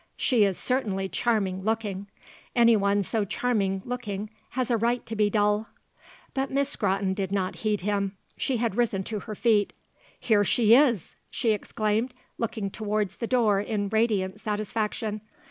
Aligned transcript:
"She 0.17 0.45
is 0.45 0.57
certainly 0.57 1.07
charming 1.07 1.61
looking; 1.61 2.07
anyone 2.55 3.03
so 3.03 3.23
charming 3.23 3.83
looking 3.85 4.31
has 4.57 4.71
a 4.71 4.75
right 4.77 5.05
to 5.05 5.15
be 5.15 5.29
dull." 5.29 5.67
But 6.33 6.49
Miss 6.49 6.69
Scrotton 6.69 7.13
did 7.13 7.31
not 7.31 7.57
heed 7.57 7.81
him. 7.81 8.17
She 8.35 8.57
had 8.57 8.73
risen 8.77 9.03
to 9.03 9.19
her 9.19 9.35
feet. 9.35 9.73
"Here 10.19 10.43
she 10.43 10.73
is!" 10.73 11.15
she 11.29 11.51
exclaimed, 11.51 12.15
looking 12.39 12.71
towards 12.71 13.17
the 13.17 13.27
door 13.27 13.59
in 13.61 13.89
radiant 13.89 14.39
satisfaction. 14.39 15.21